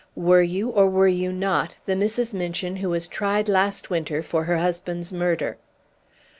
Were 0.15 0.41
you, 0.41 0.69
or 0.69 0.89
were 0.89 1.07
you 1.07 1.31
not, 1.31 1.77
the 1.85 1.93
Mrs. 1.93 2.33
Minchin 2.33 2.77
who 2.77 2.89
was 2.89 3.05
tried 3.07 3.47
last 3.47 3.91
winter 3.91 4.23
for 4.23 4.45
her 4.45 4.57
husband's 4.57 5.13
murder?" 5.13 5.59